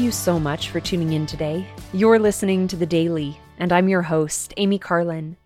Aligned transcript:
you 0.00 0.10
so 0.10 0.40
much 0.40 0.70
for 0.70 0.80
tuning 0.80 1.12
in 1.12 1.26
today. 1.26 1.64
You're 1.92 2.18
listening 2.18 2.66
to 2.66 2.76
The 2.76 2.86
Daily, 2.86 3.38
and 3.56 3.72
I'm 3.72 3.88
your 3.88 4.02
host, 4.02 4.52
Amy 4.56 4.80
Carlin. 4.80 5.36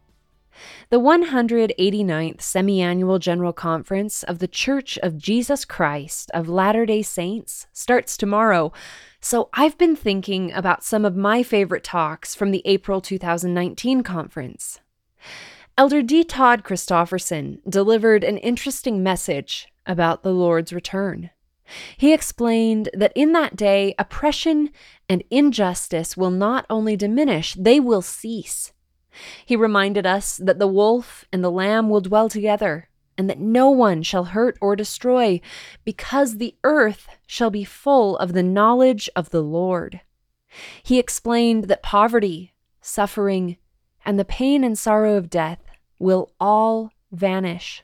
The 0.88 0.98
189th 0.98 2.40
Semi-Annual 2.40 3.18
General 3.18 3.52
Conference 3.52 4.22
of 4.22 4.38
The 4.38 4.48
Church 4.48 4.96
of 5.02 5.18
Jesus 5.18 5.66
Christ 5.66 6.30
of 6.32 6.48
Latter-day 6.48 7.02
Saints 7.02 7.66
starts 7.74 8.16
tomorrow, 8.16 8.72
so 9.20 9.50
I've 9.52 9.76
been 9.76 9.94
thinking 9.94 10.50
about 10.52 10.82
some 10.82 11.04
of 11.04 11.14
my 11.14 11.42
favorite 11.42 11.84
talks 11.84 12.34
from 12.34 12.50
the 12.50 12.62
April 12.64 13.02
2019 13.02 14.02
conference. 14.02 14.80
Elder 15.76 16.00
D. 16.00 16.24
Todd 16.24 16.64
Christofferson 16.64 17.58
delivered 17.68 18.24
an 18.24 18.38
interesting 18.38 19.02
message 19.02 19.68
about 19.84 20.22
the 20.22 20.32
Lord's 20.32 20.72
return. 20.72 21.28
He 21.96 22.12
explained 22.12 22.90
that 22.92 23.12
in 23.14 23.32
that 23.32 23.56
day, 23.56 23.94
oppression 23.98 24.70
and 25.08 25.24
injustice 25.30 26.16
will 26.16 26.30
not 26.30 26.66
only 26.68 26.96
diminish, 26.96 27.54
they 27.54 27.80
will 27.80 28.02
cease. 28.02 28.72
He 29.46 29.56
reminded 29.56 30.06
us 30.06 30.36
that 30.36 30.58
the 30.58 30.66
wolf 30.66 31.24
and 31.32 31.42
the 31.42 31.50
lamb 31.50 31.88
will 31.88 32.00
dwell 32.00 32.28
together, 32.28 32.88
and 33.16 33.30
that 33.30 33.38
no 33.38 33.70
one 33.70 34.02
shall 34.02 34.24
hurt 34.24 34.58
or 34.60 34.76
destroy, 34.76 35.40
because 35.84 36.36
the 36.36 36.56
earth 36.64 37.08
shall 37.26 37.50
be 37.50 37.64
full 37.64 38.16
of 38.18 38.32
the 38.32 38.42
knowledge 38.42 39.08
of 39.14 39.30
the 39.30 39.42
Lord. 39.42 40.00
He 40.82 40.98
explained 40.98 41.64
that 41.64 41.82
poverty, 41.82 42.54
suffering, 42.80 43.56
and 44.04 44.18
the 44.18 44.24
pain 44.24 44.64
and 44.64 44.78
sorrow 44.78 45.16
of 45.16 45.30
death 45.30 45.60
will 45.98 46.32
all 46.38 46.90
vanish. 47.10 47.82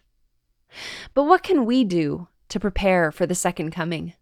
But 1.14 1.24
what 1.24 1.42
can 1.42 1.64
we 1.64 1.84
do 1.84 2.28
to 2.50 2.60
prepare 2.60 3.10
for 3.10 3.26
the 3.26 3.34
second 3.34 3.70
coming? 3.70 4.14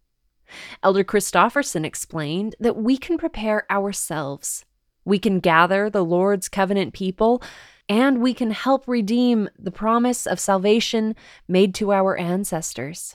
Elder 0.82 1.04
Christofferson 1.04 1.84
explained 1.84 2.56
that 2.58 2.76
we 2.76 2.96
can 2.96 3.18
prepare 3.18 3.70
ourselves. 3.70 4.64
We 5.04 5.18
can 5.18 5.40
gather 5.40 5.90
the 5.90 6.04
Lord's 6.04 6.48
covenant 6.48 6.94
people, 6.94 7.42
and 7.88 8.20
we 8.20 8.34
can 8.34 8.50
help 8.50 8.86
redeem 8.86 9.48
the 9.58 9.70
promise 9.70 10.26
of 10.26 10.40
salvation 10.40 11.16
made 11.46 11.74
to 11.76 11.92
our 11.92 12.16
ancestors. 12.16 13.14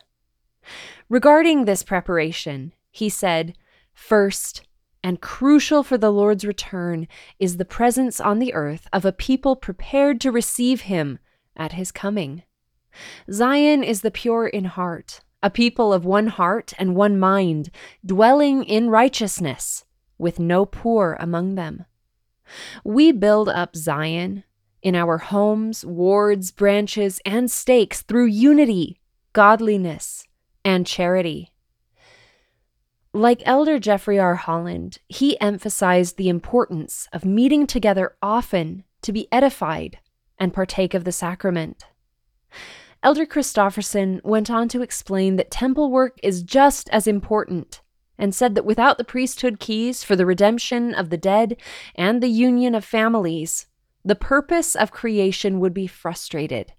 Regarding 1.10 1.66
this 1.66 1.84
preparation, 1.84 2.74
he 2.92 3.10
said, 3.10 3.56
First, 3.94 4.66
and 5.04 5.22
crucial 5.22 5.84
for 5.84 5.98
the 5.98 6.12
Lord's 6.12 6.46
return, 6.46 7.08
is 7.38 7.58
the 7.58 7.66
presence 7.66 8.20
on 8.22 8.40
the 8.40 8.54
earth 8.54 8.88
of 8.94 9.06
a 9.06 9.12
people 9.12 9.56
prepared 9.56 10.22
to 10.22 10.32
receive 10.32 10.82
him 10.82 11.20
at 11.56 11.74
his 11.74 11.92
coming. 11.92 12.44
Zion 13.32 13.84
is 13.84 14.02
the 14.02 14.12
pure 14.12 14.48
in 14.48 14.66
heart, 14.66 15.22
a 15.42 15.50
people 15.50 15.94
of 15.94 16.06
one 16.06 16.28
heart 16.28 16.74
and 16.78 16.96
one 16.96 17.20
mind, 17.20 17.70
dwelling 18.06 18.64
in 18.64 18.90
righteousness, 18.90 19.86
with 20.18 20.40
no 20.40 20.66
poor 20.66 21.18
among 21.20 21.56
them. 21.56 21.86
We 22.84 23.12
build 23.12 23.50
up 23.50 23.76
Zion 23.76 24.44
in 24.82 24.96
our 24.96 25.18
homes, 25.18 25.86
wards, 25.86 26.52
branches, 26.52 27.20
and 27.26 27.50
stakes 27.50 28.02
through 28.02 28.26
unity, 28.26 29.00
godliness, 29.32 30.26
and 30.64 30.86
charity. 30.86 31.50
Like 33.14 33.44
Elder 33.46 33.80
Jeffrey 33.80 34.20
R. 34.20 34.36
Holland, 34.36 34.98
he 35.08 35.40
emphasized 35.40 36.18
the 36.18 36.30
importance 36.30 37.08
of 37.14 37.26
meeting 37.26 37.68
together 37.68 38.16
often 38.22 38.84
to 39.04 39.12
be 39.12 39.28
edified 39.32 40.00
and 40.40 40.54
partake 40.54 40.94
of 40.94 41.04
the 41.04 41.12
sacrament. 41.12 41.86
Elder 43.04 43.26
Christofferson 43.26 44.24
went 44.24 44.50
on 44.50 44.70
to 44.70 44.82
explain 44.82 45.36
that 45.36 45.52
temple 45.52 45.92
work 45.92 46.18
is 46.24 46.42
just 46.42 46.88
as 46.90 47.06
important 47.06 47.82
and 48.18 48.34
said 48.34 48.56
that 48.56 48.66
without 48.66 48.98
the 48.98 49.04
priesthood 49.04 49.60
keys 49.60 50.06
for 50.06 50.16
the 50.16 50.26
redemption 50.26 50.94
of 50.94 51.10
the 51.10 51.18
dead 51.18 51.58
and 51.96 52.24
the 52.24 52.30
union 52.30 52.74
of 52.74 52.86
families, 52.86 53.68
the 54.06 54.16
purpose 54.16 54.74
of 54.74 54.92
creation 54.92 55.60
would 55.60 55.74
be 55.74 55.86
frustrated, 55.86 56.72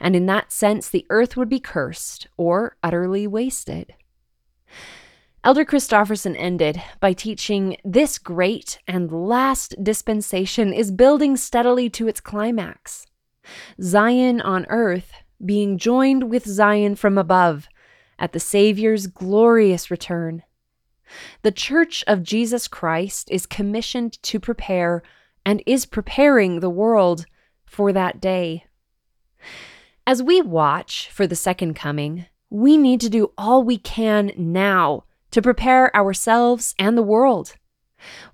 and 0.00 0.16
in 0.16 0.24
that 0.24 0.52
sense, 0.52 0.88
the 0.88 1.04
earth 1.10 1.36
would 1.36 1.50
be 1.50 1.60
cursed 1.60 2.28
or 2.38 2.78
utterly 2.82 3.26
wasted. 3.26 3.94
Elder 5.44 5.66
Christofferson 5.66 6.34
ended 6.38 6.82
by 6.98 7.12
teaching 7.12 7.76
this 7.84 8.18
great 8.18 8.78
and 8.86 9.12
last 9.12 9.74
dispensation 9.82 10.72
is 10.72 10.90
building 10.90 11.36
steadily 11.36 11.90
to 11.90 12.08
its 12.08 12.20
climax. 12.20 13.06
Zion 13.82 14.40
on 14.40 14.64
earth 14.70 15.12
being 15.44 15.78
joined 15.78 16.30
with 16.30 16.46
Zion 16.46 16.96
from 16.96 17.16
above 17.16 17.68
at 18.18 18.32
the 18.32 18.40
Savior's 18.40 19.06
glorious 19.06 19.90
return. 19.90 20.42
The 21.42 21.52
Church 21.52 22.04
of 22.06 22.22
Jesus 22.22 22.68
Christ 22.68 23.30
is 23.30 23.46
commissioned 23.46 24.20
to 24.24 24.40
prepare 24.40 25.02
and 25.46 25.62
is 25.66 25.86
preparing 25.86 26.60
the 26.60 26.70
world 26.70 27.24
for 27.64 27.92
that 27.92 28.20
day. 28.20 28.64
As 30.06 30.22
we 30.22 30.40
watch 30.40 31.08
for 31.10 31.26
the 31.26 31.36
second 31.36 31.74
coming, 31.74 32.26
we 32.50 32.76
need 32.76 33.00
to 33.02 33.08
do 33.08 33.32
all 33.38 33.62
we 33.62 33.78
can 33.78 34.32
now 34.36 35.04
to 35.30 35.42
prepare 35.42 35.94
ourselves 35.94 36.74
and 36.78 36.96
the 36.96 37.02
world. 37.02 37.56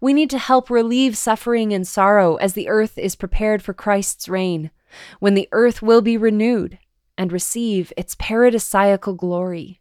We 0.01 0.13
need 0.13 0.31
to 0.31 0.39
help 0.39 0.71
relieve 0.71 1.17
suffering 1.17 1.73
and 1.73 1.87
sorrow 1.87 2.37
as 2.37 2.55
the 2.55 2.69
earth 2.69 2.99
is 2.99 3.17
prepared 3.17 3.63
for 3.63 3.75
Christ's 3.75 4.29
reign, 4.29 4.71
when 5.21 5.35
the 5.35 5.49
earth 5.53 5.83
will 5.83 6.01
be 6.01 6.17
renewed 6.17 6.79
and 7.17 7.33
receive 7.33 7.93
its 7.97 8.15
paradisiacal 8.15 9.17
glory. 9.17 9.81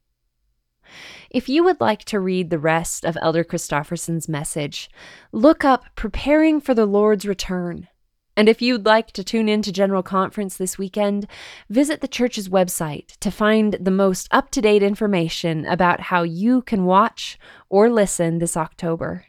If 1.30 1.50
you 1.50 1.64
would 1.64 1.82
like 1.82 2.04
to 2.06 2.20
read 2.20 2.50
the 2.50 2.60
rest 2.60 3.04
of 3.06 3.18
Elder 3.22 3.44
Christofferson's 3.44 4.30
message, 4.30 4.90
look 5.32 5.66
up 5.66 5.86
Preparing 5.96 6.62
for 6.62 6.74
the 6.74 6.86
Lord's 6.86 7.26
Return. 7.26 7.88
And 8.36 8.50
if 8.50 8.62
you'd 8.62 8.86
like 8.86 9.12
to 9.12 9.24
tune 9.24 9.48
in 9.48 9.62
to 9.62 9.72
General 9.72 10.04
Conference 10.04 10.58
this 10.58 10.78
weekend, 10.78 11.28
visit 11.70 12.02
the 12.02 12.08
church's 12.08 12.50
website 12.50 13.18
to 13.20 13.30
find 13.30 13.78
the 13.80 13.92
most 13.92 14.28
up 14.32 14.50
to 14.52 14.62
date 14.62 14.82
information 14.82 15.66
about 15.66 16.00
how 16.00 16.24
you 16.24 16.64
can 16.64 16.86
watch 16.86 17.38
or 17.70 17.90
listen 17.90 18.40
this 18.40 18.58
October. 18.58 19.26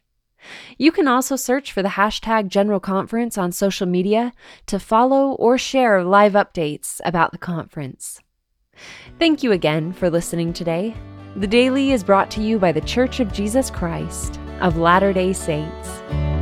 You 0.79 0.93
can 0.93 1.09
also 1.09 1.37
search 1.37 1.73
for 1.73 1.83
the 1.83 1.91
hashtag 1.91 2.49
General 2.49 2.81
Conference 2.81 3.39
on 3.39 3.53
social 3.53 3.87
media 3.87 4.33
to 4.67 4.79
follow 4.79 5.33
or 5.33 5.59
share 5.59 6.05
live 6.05 6.33
updates 6.33 7.01
about 7.05 7.33
the 7.33 7.39
conference. 7.39 8.21
Thank 9.19 9.43
you 9.43 9.53
again 9.53 9.93
for 9.93 10.11
listening 10.11 10.53
today. 10.53 10.95
The 11.37 11.47
Daily 11.47 11.93
is 11.93 12.05
brought 12.05 12.31
to 12.33 12.43
you 12.43 12.59
by 12.59 12.73
the 12.73 12.81
Church 12.81 13.21
of 13.21 13.33
Jesus 13.33 13.71
Christ 13.71 14.39
of 14.61 14.77
Latter 14.77 15.13
day 15.13 15.33
Saints. 15.33 16.34